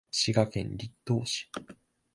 [0.09, 1.51] 滋賀県栗東市